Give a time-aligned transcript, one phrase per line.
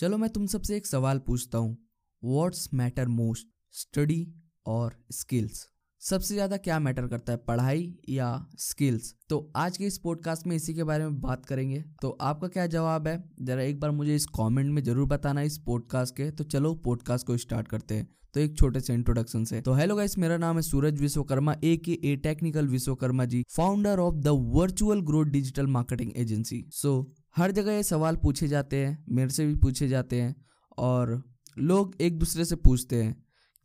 [0.00, 1.76] चलो मैं तुम सबसे एक सवाल पूछता हूँ।
[2.22, 4.26] वॉट्स मैटर मोस्ट स्टडी
[4.66, 5.64] और स्किल्स
[6.02, 10.54] सबसे ज़्यादा क्या मैटर करता है, पढ़ाई या स्किल्स तो आज के इस पॉडकास्ट में
[10.56, 13.22] इसी के बारे में बात करेंगे। तो आपका क्या जवाब है?
[13.40, 17.26] जरा एक बार मुझे इस कमेंट में ज़रूर बताना इस पॉडकास्ट के। तो चलो पॉडकास्ट
[17.26, 20.56] को स्टार्ट करते हैं। तो एक छोटे से इंट्रोडक्शन से। तो हेलो गाइस मेरा नाम
[20.56, 25.66] है Suraj Vishwakarma A K A technical Vishwakarma ji founder of the virtual growth digital
[25.68, 27.00] marketing agency so
[27.38, 30.34] हर जगह ये सवाल पूछे जाते हैं, मेरे से भी पूछे जाते हैं
[30.78, 31.22] और
[31.60, 33.14] लोग एक दूसरे से पूछते हैं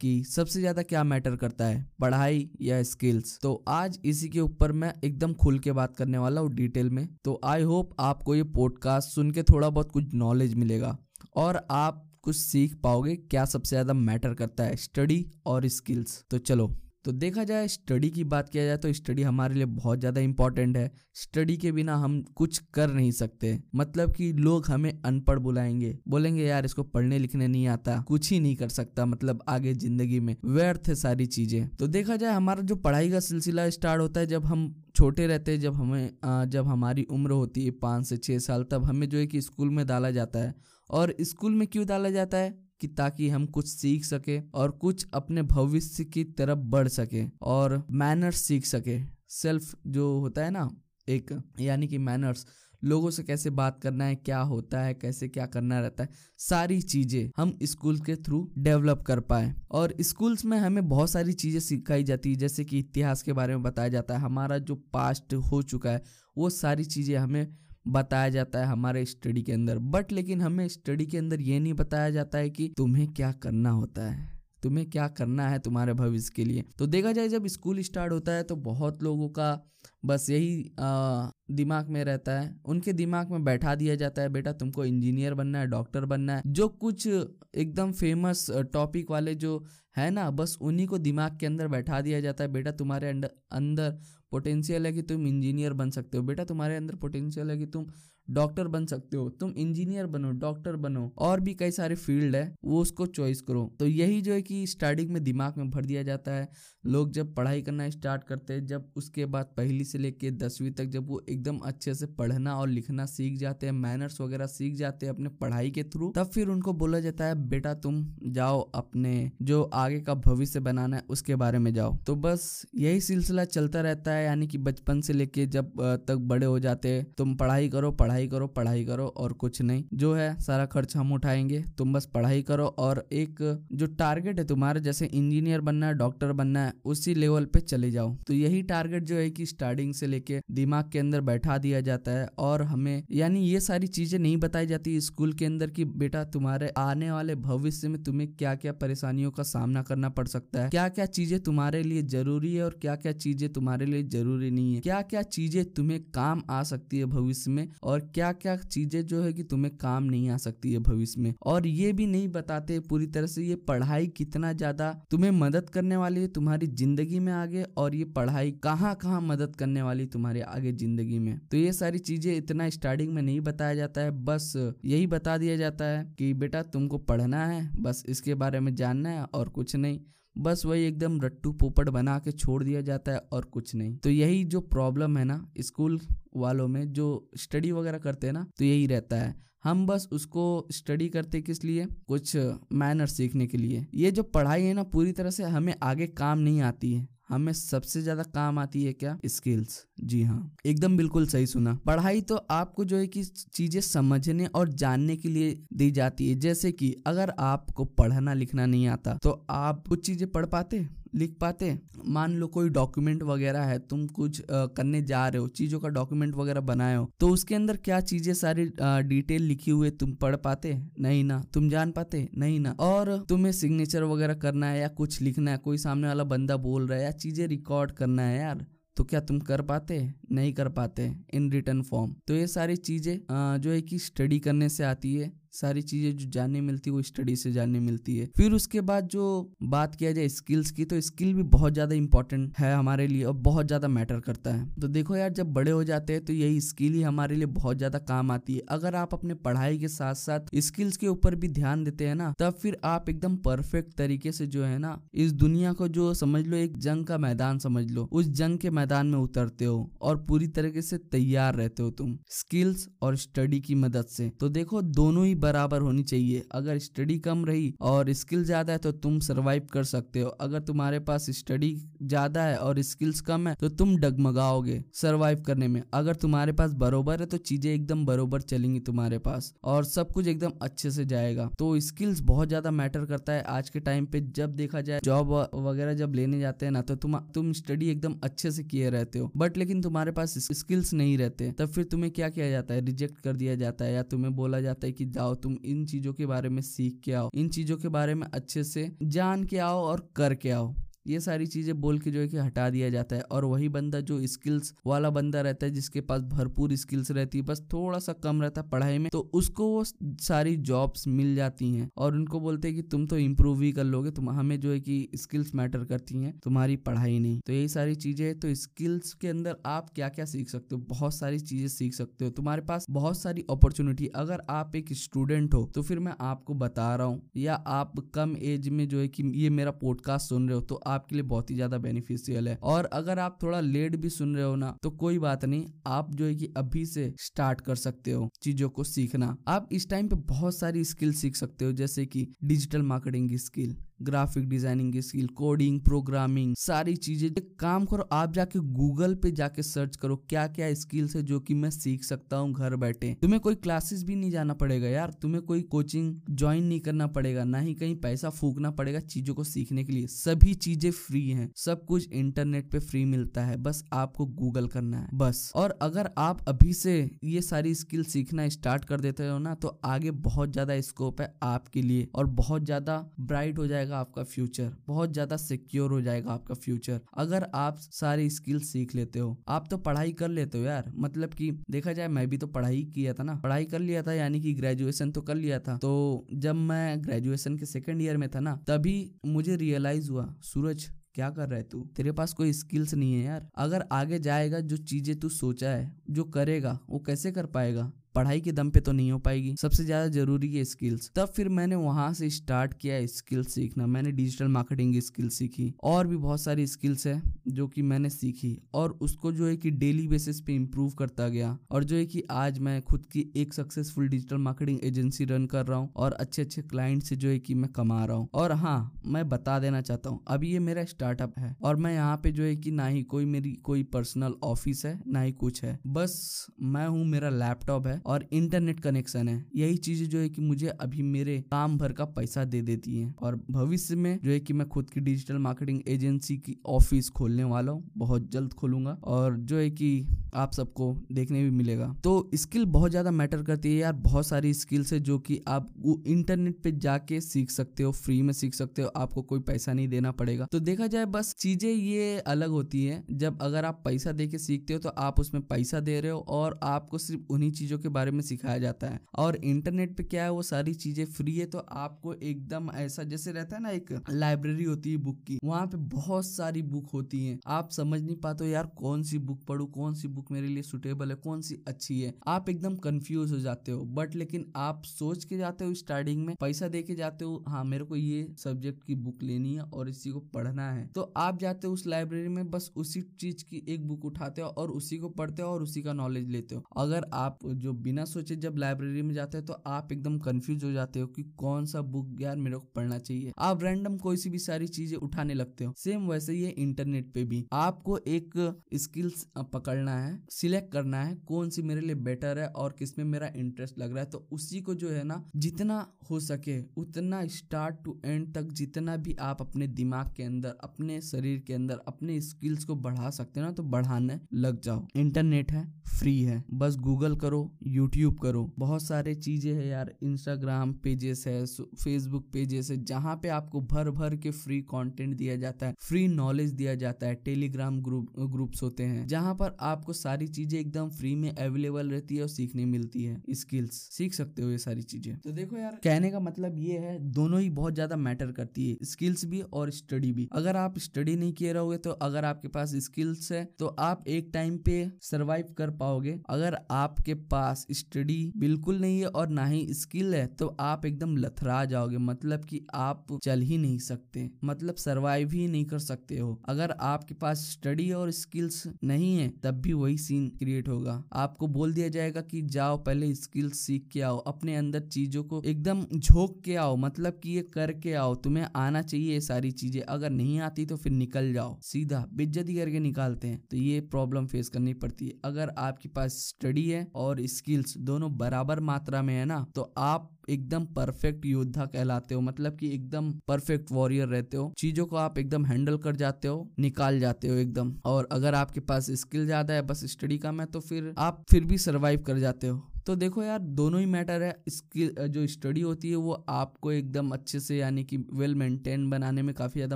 [0.02, 4.72] कि सबसे ज़्यादा क्या मैटर करता है, पढ़ाई या स्किल्स। तो आज इसी के ऊपर
[4.73, 8.44] मैं एकदम खुल के बात करने वाला हूँ डिटेल में। तो आई होप आपको ये
[8.54, 10.98] पॉडकास्ट सुन के थोड़ा बहुत कुछ नॉलेज मिलेगा
[11.36, 16.38] और आप कुछ सीख पाओगे क्या सबसे ज़्यादा मैटर करता है, स्टडी और स्किल्स। तो
[16.40, 16.73] चलो।
[17.06, 20.78] तो देखा जाए स्टडी की बात किया जाए तो स्टडी हमारे लिए बहुत ज़्यादा इंपॉर्टेंट
[20.78, 25.98] है। स्टडी के बिना हम कुछ कर नहीं सकते। मतलब कि लोग हमें अनपढ़ बुलाएँगे।
[26.08, 30.20] बोलेंगे, यार, इसको पढ़ने लिखने नहीं आता। कुछ ही नहीं कर सकता मतलब आगे ज़िंदगी
[30.20, 34.20] में। व्यर्थ है सारी चीज़ें। तो देखा जाए, हमारा जो पढ़ाई का सिलसिला स्टार्ट होता
[34.20, 38.17] है, जब हम छोटे रहते हैं, जब हमें जब हमारी उम्र होती है पाँच से
[38.17, 40.56] छः साल, तब हमें जो है कि स्कूल में डाला जाता है।
[40.90, 42.62] और स्कूल में क्यों डाला जाता है?
[42.84, 47.88] कि ताकि हम कुछ सीख सके और कुछ अपने भविष्य की तरफ़ बढ़ सके और
[47.92, 50.70] मैनर्स सीख सके। सेल्फ जो होता है ना,
[51.09, 52.45] एक, यानी कि मैनर्स
[52.84, 56.81] लोगों से कैसे बात करना है, क्या होता है, कैसे क्या करना रहता है, सारी
[56.81, 61.59] चीज़ें हम स्कूल के थ्रू डेवलप कर पाए। और स्कूल्स में हमें बहुत सारी चीज़ें
[61.59, 65.34] सिखाई जाती है, जैसे कि इतिहास के बारे में बताया जाता है, हमारा जो पास्ट
[65.34, 66.04] हो चुका है,
[66.38, 67.48] वो सारी चीज़ें हमें
[67.86, 71.73] बताया जाता है हमारे स्टडी के अंदर। बट लेकिन हमें स्टडी के अंदर ये नहीं
[71.73, 74.31] बताया जाता है कि तुम्हें क्या करना होता है।
[74.64, 78.31] तुम्हें क्या करना है तुम्हारे भविष्य के लिए। तो देखा जाए जब स्कूल स्टार्ट होता
[78.31, 79.70] है तो बहुत लोगों का
[80.06, 84.52] बस यही आ, दिमाग में रहता है। उनके दिमाग में बैठा दिया जाता है बेटा
[84.54, 89.64] तुमको इंजीनियर बनना है डॉक्टर बनना है। जो कुछ एकदम फ़ेमस टॉपिक वाले जो
[89.98, 93.98] है ना बस उन्हीं को दिमाग के अंदर बैठा दिया जाता है बेटा तुम्हारे अंदर
[94.33, 97.86] पोटेंशियल है कि तुम इंजीनियर बन सकते हो। बेटा, तुम्हारे अंदर पोटेंशियल है कि तुम
[98.30, 102.55] डॉक्टर बन सकते हो। तुम इंजीनियर बनो डॉक्टर बनो। और भी कई सारे फ़ील्ड है,
[102.66, 106.04] वो उसको चॉइस करो। तो यही जो है कि स्टार्टिंग में दिमाग में भर दिया
[106.04, 106.49] जाता है।
[106.86, 110.86] लोग जब पढ़ाई करना स्टार्ट करते हैं, जब उसके बाद पहली से लेके दसवीं तक
[110.86, 115.05] जब वो एकदम अच्छे से पढ़ना और लिखना सीख जाते हैं मैनर्स वगैरह सीख जाते
[115.05, 119.32] हैं अपने पढ़ाई के थ्रू तब फिर उनको बोला जाता है, बेटा तुम जाओ अपने
[119.42, 123.82] जो आगे का भविष्य बनाना है, उसके बारे में जाओ। तो बस यही सिलसिला चलता
[123.82, 125.71] रहता है, यानी कि बचपन से लेके जब
[126.08, 129.83] तक बड़े हो जाते हैं, तुम पढ़ाई करो पढ़ाई करो पढ़ाई करो और कुछ नहीं।
[129.94, 133.42] जो है, सारा खर्च हम उठाएँगे, तुम बस पढ़ाई करो और एक
[133.74, 137.92] जो टारगेट है तुम्हारे, जैसे इंजीनियर बनना है डॉक्टर बनना है उसी लेवल पे चले
[137.92, 141.81] जाओ। तो यही टारगेट जो है कि स्टार्टिंग से लेके दिमाग के अंदर बैठा दिया
[141.81, 145.86] जाता है और हमें, यानी ये सारी चीज़ें नहीं बताई जाती स्कूल के अंदर की
[145.86, 150.62] बेटा तुम्हारे आने वाले भविष्य में तुम्हें क्या क्या परेशानियों का सामना करना पड़ सकता
[150.63, 154.50] है। क्या क्या चीज़ें तुम्हारे लिए ज़रूरी है और क्या क्या चीज़ें तुम्हारे लिए ज़रूरी
[154.51, 158.56] नहीं है। क्या क्या चीज़ें तुम्हें काम आ सकती है भविष्य में और क्या क्या
[158.57, 162.06] चीज़ें जो है कि तुम्हें काम नहीं आ सकती है भविष्य में। और ये भी
[162.07, 166.62] नहीं बताते पूरी तरह से ये पढ़ाई कितना ज़्यादा तुम्हें मदद करने वाली है, तुम्हारी
[166.68, 171.38] ज़िंदगी में आगे और ये पढ़ाई कहाँ कहाँ मदद करने वाली तुम्हारे आगे ज़िंदगी में।
[171.48, 174.54] तो ये सारी चीज़ें इतना स्टार्टिंग में नहीं बताया जाता है, बस
[174.86, 179.10] यही बता दिया जाता है कि बेटा तुमको पढ़ना है, बस इसके बारे में जानना
[179.10, 180.00] है और कुछ नहीं।
[180.36, 184.10] बस वही एकदम रट्टू पोपट बना के छोड़ दिया जाता है और कुछ नहीं। तो
[184.10, 186.00] यही जो प्रॉब्लम है ना स्कूल
[186.36, 187.07] वालों में जो
[187.38, 191.63] स्टडी वगैरह करते हैं ना तो यही रहता है। हम बस उसको स्टडी करते किस
[191.63, 191.86] लिए?
[192.07, 192.36] कुछ
[192.74, 196.40] मैनर सीखने के लिए। ये जो पढ़ाई है ना, पूरी तरह से हमें आगे काम
[196.40, 199.18] नहीं आती है। हमें सबसे ज़्यादा काम आती है क्या?
[199.25, 204.46] स्किल्स जी हाँ। एकदम बिल्कुल सही सुना। पढ़ाई तो आपको जो है कि चीज़ें समझने
[204.48, 209.18] और जानने के लिए दी जाती है। जैसे कि अगर आपको पढ़ना लिखना नहीं आता
[209.24, 210.88] तो आप कुछ चीज़ें पढ़ पाते?
[211.13, 211.78] लिख पाते?
[212.07, 216.36] मान लो कोई डॉक्यूमेंट वगैरह है, तुम कुछ करने जा रहे हो, चीज़ों का डॉक्यूमेंट
[216.36, 218.66] वगैरह बनाए हो तो उसके अंदर क्या चीज़ें सारी
[219.06, 220.74] डिटेल लिखी हुई तुम पढ़ पाते?
[221.00, 222.28] नहीं ना। तुम जान पाते?
[222.36, 226.24] नहीं ना। और तुम्हें सिग्नेचर वगैरह करना है या कुछ लिखना है, कोई सामने वाला
[226.25, 228.66] बंदा बोल रहा है या चीज़ें रिकॉर्ड करना है यार
[228.98, 229.95] तो क्या तुम कर पाते?
[230.31, 233.18] नहीं कर पाते इन रिटर्न फॉर्म तो ये सारी चीज़ें
[233.62, 237.01] जो है कि स्टडी करने से आती है। सारी चीज़ें जो जानने मिलती है, वो
[237.03, 239.25] स्टडी से जानने मिलती है। फिर उसके बाद जो
[239.65, 243.33] बात किया जाए स्किल्स की तो स्किल भी बहुत ज़्यादा इंपॉर्टेंट है हमारे लिए और
[243.44, 246.59] बहुत ज़्यादा मैटर करता है। तो देखो यार, जब बड़े हो जाते हैं तो यही
[246.61, 250.15] स्किल ही हमारे लिए बहुत ज़्यादा काम आती है। अगर आप अपने पढ़ाई के साथ
[250.15, 254.31] साथ स्किल्स के ऊपर भी ध्यान देते हैं ना, तब फिर आप एकदम परफेक्ट तरीके
[254.31, 257.85] से जो है ना, इस दुनिया को जो समझ लो, एक जंग का मैदान समझ
[257.91, 261.89] लो। उस जंग के मैदान में उतरते हो और पूरी तरीके से तैयार रहते हो
[261.94, 266.78] तुम स्किल्स और स्टडी की मदद से। तो देखो, दोनों ही बराबर होनी चाहिए। अगर
[266.80, 271.00] स्टडी कम रही और स्किल ज़्यादा है तो तुम सर्वाइव कर सकते हो। अगर तुम्हारे
[271.01, 271.74] पास स्टडी
[272.04, 276.74] ज़्यादा है और स्किल्स कम है तो तुम डगमगाओगे सर्वाइव करने में। अगर तुम्हारे पास
[276.78, 281.06] बरोबर है तो चीज़ें एकदम बरोबर चलेंगी तुम्हारे पास और सब कुछ एकदम अच्छे से
[281.06, 285.00] जाएगा। तो स्किल्स बहुत ज़्यादा मैटर करता है आज के टाइम पे। जब देखा जाए
[285.04, 288.90] जॉब वगैरह जब लेने जाते हैं ना तो तुम तुम स्टडी एकदम अच्छे से किए
[288.92, 292.74] रहते हो। बट लेकिन तुम्हारे पास स्किल्स नहीं रहते, तब फिर तुम्हें क्या किया जाता
[292.74, 292.86] है?
[292.86, 296.13] रिजेक्ट कर दिया जाता है या तुम्हें बोला जाता है कि जाओ तुम इन चीज़ों
[296.13, 299.57] के बारे में सीख के आओ, इन चीज़ों के बारे में अच्छे से जान के
[299.57, 300.74] आओ और करके आओ।
[301.05, 304.00] ये सारी चीज़ें बोल के जो है कि हटा दिया जाता है। और वही बंदा
[304.01, 308.13] जो स्किल्स वाला बंदा रहता है, जिसके पास भरपूर स्किल्स रहती है, बस थोड़ा सा
[308.23, 309.83] कम रहता है पढ़ाई में तो उसको वो
[310.21, 313.83] सारी जॉब्स मिल जाती हैं। और उनको बोलते हैं कि तुम तो इम्प्रूव ही कर
[313.85, 317.67] लोगे, तुम हमें जो है कि स्किल्स मैटर करती हैं, तुम्हारी पढ़ाई नहीं। तो यही
[317.69, 320.81] सारी चीज़ें तो स्किल्स के अंदर आप क्या क्या सीख सकते हो?
[320.83, 325.53] बहुत सारी चीज़ें सीख सकते हो। तुम्हारे पास बहुत सारी अपॉर्चुनिटी अगर आप एक स्टूडेंट
[325.53, 329.07] हो तो फिर मैं आपको बता रहा हूँ, या आप कम एज में जो है
[329.07, 332.57] कि ये मेरा पॉडकास्ट सुन रहे हो तो आपके लिए बहुत ही ज़्यादा बेनिफिशियल है।
[332.63, 336.13] और अगर आप थोड़ा लेट भी सुन रहे हो ना तो कोई बात नहीं, आप
[336.13, 340.07] जो है कि अभी से स्टार्ट कर सकते हो चीज़ों को सीखना। आप इस टाइम
[340.07, 344.91] पे बहुत सारी स्किल सीख सकते हो, जैसे कि डिजिटल मार्केटिंग की स्किल ग्राफिक डिज़ाइनिंग
[344.94, 347.29] की स्किल कोडिंग प्रोग्रामिंग सारी चीज़ें।
[347.59, 351.53] काम करो, आप जाके गूगल पे जाके सर्च करो क्या क्या स्किल्स है जो कि
[351.53, 355.41] मैं सीख सकता हूँ घर बैठे। तुम्हें कोई क्लासेस भी नहीं जाना पड़ेगा यार। तुम्हें
[355.44, 359.83] कोई कोचिंग ज्वाइन नहीं करना पड़ेगा, ना ही कहीं पैसा फूकना पड़ेगा चीज़ों को सीखने
[359.83, 364.25] के लिए। सभी चीज़ें फ्री हैं, सब कुछ इंटरनेट पे फ्री मिलता है, बस आपको
[364.25, 366.94] गूगल करना है, बस। और अगर आप अभी से
[367.25, 371.33] ये सारी स्किल सीखना स्टार्ट कर देते हो ना तो आगे बहुत ज़्यादा स्कोप है
[371.44, 376.31] आपके लिए और बहुत ज़्यादा ब्राइट हो जाएगा आपका फ्यूचर बहुत ज़्यादा सिक्योर हो जाएगा
[376.31, 380.63] आपका फ्यूचर अगर आप सारी स्किल सीख लेते हो, आप तो पढ़ाई कर लेते हो
[380.63, 384.04] यार। मतलब कि देखा जाए, मैं भी तो पढ़ाई किया था ना। पढ़ाई कर लिया
[384.04, 388.18] था, यानी कि ग्रेजुएशन तो कर लिया था। तो जब मैं ग्रेजुएशन के सेकेंड ईयर
[388.18, 391.80] में था ना, तभी मुझे रियलाइज़ हुआ, सूरज, क्या कर रहा है तू?
[391.95, 395.92] तेरे पास कोई स्किल्स नहीं है यार। अगर आगे जाएगा, जो चीज़ें तू सोचा है,
[396.10, 397.92] जो करेगा, वो कैसे कर पाएगा?
[398.15, 401.50] पढ़ाई के दम पे तो नहीं हो पाएगी। सबसे ज़्यादा ज़रूरी है स्किल्स तब फिर
[401.50, 406.18] मैंने वहाँ से स्टार्ट किया स्किल सीखना। मैंने डिजिटल मार्केटिंग की स्किल सीखी। और भी
[406.18, 410.42] बहुत सारी स्किल्स है जो कि मैंने सीखी। और उसको जो है कि डेली बेसिस
[410.42, 414.38] पे इम्प्रूव करता गया। और जो है कि आज मैं खुद की एक successful digital
[414.39, 417.71] marketing agency run कर रहा हूँ। और अच्छे अच्छे क्लाइंट से जो है कि मैं
[417.71, 421.56] कमा रहा हूँ। और हाँ मैं बता देना चाहता हूँ, अभी ये मेरा स्टार्टअप है।
[421.63, 425.00] और मैं यहाँ पे जो है कि ना ही कोई मेरी कोई पर्सनल ऑफ़िस है,
[425.07, 429.77] ना ही कुछ है। बस मैं हूँ, मेरा लैपटॉप है। और इंटरनेट कनेक्शन है। यही
[429.77, 433.39] चीज़ें जो है कि मुझे अभी मेरे काम भर का पैसा दे देती है। और
[433.51, 437.71] भविष्य में जो है कि मैं खुद की डिजिटल मार्केटिंग एजेंसी की ऑफ़िस खोलने वाला
[437.71, 440.05] हूँ। बहुत जल्द खोलूँगा और जो है कि
[440.35, 444.53] आप सबको देखने भी मिलेगा। तो स्किल बहुत ज़्यादा मैटर करती है यार। बहुत सारी
[444.53, 448.53] स्किल्स है जो कि आप वो इंटरनेट पे जाके सीख सकते हो। फ्री में सीख
[448.53, 452.49] सकते हो। आपको कोई पैसा नहीं देना पड़ेगा। तो देखा जाए बस चीज़ें ये अलग
[452.49, 455.99] होती है। जब अगर आप पैसा दे के सीखते हो तो आप उसमें पैसा दे
[456.01, 459.95] रहे हो और आपको सिर्फ़ उन्हीं चीज़ों के बारे में सिखाया जाता है। और इंटरनेट
[459.98, 463.62] पे क्या है, वो सारी चीज़ें फ्री है तो आपको एकदम ऐसा जैसे रहता है
[463.62, 467.69] ना, एक लाइब्रेरी होती है बुक की, वहाँ पे बहुत सारी बुक होती है। आप
[467.72, 471.16] समझ नहीं पाते यार कौन सी बुक पढ़ू, कौन सी बुक मेरे लिए सुटेबल है,
[471.18, 475.38] कौन सी अच्छी है। आप एकदम कंफ्यूज हो जाते हो बट लेकिन आप सोच के
[475.38, 478.95] जाते हो स्टार्टिंग में, पैसा दे के जाते हो हाँ मेरे को ये सब्जेक्ट की
[478.97, 482.50] बुक लेनी है और इसी को पढ़ना है। तो आप जाते हो उस लाइब्रेरी में,
[482.52, 485.81] बस उसी चीज़ की एक बुक उठाते हो और उसी को पढ़ते हो और उसी
[485.81, 489.54] का नॉलेज लेते हो। अगर आप जो बिना सोचे जब लाइब्रेरी में जाते हैं तो
[489.68, 493.31] आप एकदम कंफ्यूज हो जाते हो कि कौन सा बुक यार मेरे को पढ़ना चाहिए।
[493.40, 497.23] आप रैंडम कोई सी भी सारी चीज़ें उठाने लगते हो। सेम वैसे ही इंटरनेट पे
[497.23, 498.31] भी। आपको एक
[498.75, 503.31] स्किल्स पकड़ना है सिलेक्ट करना है कौन सी मेरे लिए बेटर है और किसमें मेरा
[503.35, 507.75] इंटरेस्ट लग रहा है। तो उसी को जो है ना, जितना हो सके, उतना स्टार्ट
[507.85, 512.20] टू एंड तक जितना भी आप अपने दिमाग के अंदर, अपने शरीर के अंदर, अपने
[512.22, 516.78] स्किल्स को बढ़ा सकते हो ना तो बढ़ाने लग जाओ। इंटरनेट है फ्री है। बस
[516.80, 517.42] गूगल करो
[517.74, 523.27] यूट्यूब करो। बहुत सारे चीज़ें है यार। इंस्टाग्राम पेजेस है फेसबुक पेजेस है, जहाँ पे
[523.32, 527.82] आपको भर भर के फ्री कंटेंट दिया जाता है। फ्री नॉलेज दिया जाता है। टेलीग्राम
[527.82, 532.22] ग्रुप ग्रुप्स होते हैं, जहाँ पर आपको सारी चीज़ें एकदम फ्री में अवेलेबल रहती है
[532.22, 536.12] और सीखने मिलती है। स्किल्स सीख सकते हो ये सारी चीज़ें। तो देखो यार, कहने
[536.12, 540.12] का मतलब ये है, दोनों ही बहुत ज़्यादा मैटर करती है। स्किल्स भी और स्टडी
[540.13, 544.03] भी। अगर आप स्टडी नहीं किए रहोगे तो अगर आपके पास स्किल्स है तो आप
[544.10, 549.46] एक टाइम पे सर्वाइव कर पाओगे। अगर आपके पास स्टडी बिल्कुल नहीं है और ना
[549.46, 554.29] ही स्किल है तो आप एकदम लथरा जाओगे। मतलब कि आप चल ही नहीं सकते
[554.43, 559.27] मतलब सरवाइव ही नहीं कर सकते हो। अगर आपके पास स्टडी और स्किल्स नहीं है,
[559.43, 563.88] तब भी वही सीन क्रिएट होगा। आपको बोल दिया जाएगा कि जाओ, पहले स्किल्स सीख
[563.93, 568.15] के आओ, अपने अंदर चीज़ों को एकदम झोंक के आओ मतलब कि ये करके आओ,
[568.15, 572.55] तुम्हें आना चाहिए ये सारी चीज़ें। अगर नहीं आती तो फिर निकल जाओ, सीधा बेज्जती
[572.55, 576.88] करके निकालते हैं। तो ये प्रॉब्लम फेस करनी पड़ती है। अगर आपके पास स्टडी है
[576.96, 577.20] और
[577.54, 582.56] स्किल्स दोनों बराबर मात्रा में है ना तो आप एकदम परफेक्ट योद्धा कहलाते हो मतलब
[582.58, 587.00] कि एकदम परफेक्ट वॉरियर रहते हो। चीज़ों को आप एकदम हैंडल कर जाते हो, निकाल
[587.00, 590.60] जाते हो एकदम। और अगर आपके पास स्किल ज़्यादा है, बस स्टडी कम है तो
[590.62, 594.36] फिर आप फिर भी सरवाइव कर जाते हो। तो देखो यार, दोनों ही मैटर है।
[594.48, 599.22] इसकी जो स्टडी होती है, वो आपको एकदम अच्छे से, यानी कि वेल मेंटेन बनाने
[599.22, 599.76] में काफ़ी ज़्यादा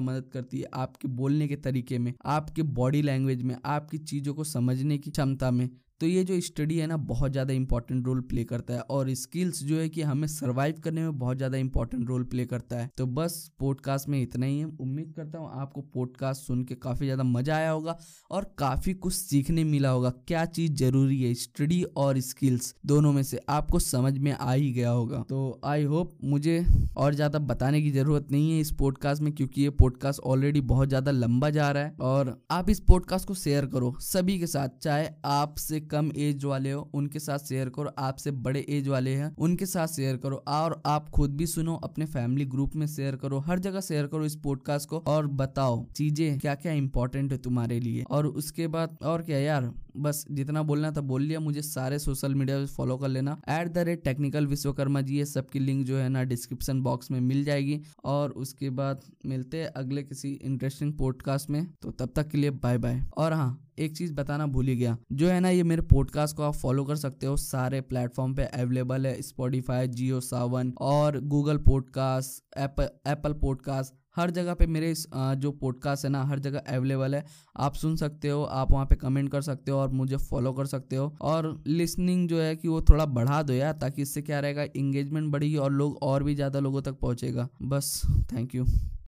[0.01, 4.43] मदद करती है, आपके बोलने के तरीके में, आपके बॉडी लैंग्वेज में, आपकी चीज़ों को
[4.45, 5.69] समझने की क्षमता में।
[6.01, 9.63] तो ये जो स्टडी है ना, बहुत ज़्यादा इंपॉर्टेंट रोल प्ले करता है और स्किल्स
[9.63, 13.05] जो है कि हमें सरवाइव करने में बहुत ज़्यादा इंपॉर्टेंट रोल प्ले करता है। तो
[13.07, 17.23] बस पॉडकास्ट में इतना ही है। उम्मीद करता हूँ आपको पॉडकास्ट सुन के काफ़ी ज़्यादा
[17.23, 17.97] मज़ा आया होगा
[18.31, 23.23] और काफ़ी कुछ सीखने मिला होगा। क्या चीज़ ज़रूरी है स्टडी और स्किल्स दोनों में
[23.23, 23.39] से?
[23.49, 26.65] आपको समझ में आ ही गया होगा। तो आई होप मुझे
[26.97, 30.89] और ज़्यादा बताने की ज़रूरत नहीं है इस पॉडकास्ट में क्योंकि ये पॉडकास्ट ऑलरेडी बहुत
[30.89, 34.69] ज़्यादा लंबा जा रहा है और आप इस पॉडकास्ट को शेयर करो सभी के साथ,
[34.81, 39.33] चाहे आपसे कम एज वाले हो, उनके साथ शेयर करो। आपसे बड़े एज वाले हैं,
[39.37, 43.39] उनके साथ शेयर करो और आप खुद भी सुनो, अपने फैमिली ग्रुप में शेयर करो।
[43.39, 47.79] हर जगह शेयर करो इस पॉडकास्ट को और बताओ चीज़ें क्या क्या इंपॉर्टेंट है तुम्हारे
[47.79, 51.99] लिए। और उसके बाद और क्या यार, बस जितना बोलना था बोल लिया। मुझे सारे
[51.99, 55.85] सोशल मीडिया पे फॉलो कर लेना। At the rate technical Vishwakarma ji ये सबकी लिंक
[55.85, 60.31] जो है ना डिस्क्रिप्शन बॉक्स में मिल जाएगी। और उसके बाद मिलते हैं अगले किसी
[60.33, 64.45] इंटरेस्टिंग पॉडकास्ट में। तो तब तक के लिए बाय बाय और हाँ एक चीज़ बताना
[64.47, 67.35] भूल ही गया। जो है ना, ये मेरे पॉडकास्ट को आप फॉलो कर सकते हो।
[67.37, 74.53] सारे प्लेटफॉर्म पे अवेलेबल है। स्पॉटिफाई जियो सावन और गूगल पॉडकास्ट एप्पल पॉडकास्ट हर जगह
[74.53, 77.23] पे मेरे जो पॉडकास्ट है ना, हर जगह अवेलेबल है।
[77.57, 80.65] आप सुन सकते हो, आप वहाँ पे कमेंट कर सकते हो और मुझे फॉलो कर
[80.65, 84.39] सकते हो। और लिसनिंग जो है कि वो थोड़ा बढ़ा दो यार, ताकि इससे क्या
[84.39, 88.01] रहेगा इंगेजमेंट बढ़ेगी और लोग और भी ज़्यादा लोगों तक पहुँचेगा। बस
[88.33, 88.65] थैंक यू